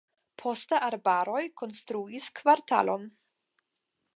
[0.43, 3.05] Poste araboj konstruis kvartalon.